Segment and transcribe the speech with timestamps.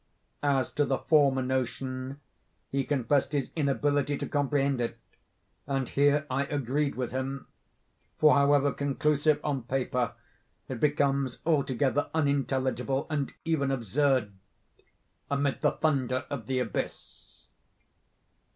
[0.41, 2.19] As to the former notion
[2.71, 4.97] he confessed his inability to comprehend it;
[5.67, 10.15] and here I agreed with him—for, however conclusive on paper,
[10.67, 14.31] it becomes altogether unintelligible, and even absurd,
[15.29, 17.45] amid the thunder of the abyss.